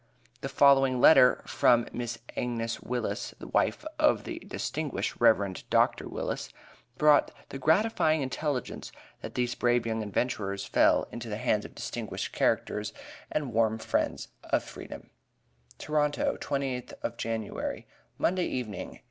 The 0.41 0.49
following 0.49 0.99
letter 0.99 1.43
from 1.45 1.85
Mrs. 1.93 2.17
Agnes 2.35 2.79
Willis, 2.81 3.35
wife 3.39 3.85
of 3.99 4.23
the 4.23 4.39
distinguished 4.39 5.17
Rev. 5.21 5.63
Dr. 5.69 6.07
Willis, 6.09 6.49
brought 6.97 7.29
the 7.49 7.59
gratifying 7.59 8.23
intelligence 8.23 8.91
that 9.21 9.35
these 9.35 9.53
brave 9.53 9.85
young 9.85 10.01
adventurers, 10.01 10.65
fell 10.65 11.07
into 11.11 11.29
the 11.29 11.37
hands 11.37 11.65
of 11.65 11.75
distinguished 11.75 12.31
characters 12.33 12.93
and 13.31 13.53
warm 13.53 13.77
friends 13.77 14.29
of 14.45 14.63
Freedom: 14.63 15.11
TORONTO, 15.77 16.37
28th 16.39 17.15
January, 17.17 17.85
Monday 18.17 18.45
evening, 18.47 18.97
1856. 18.97 18.99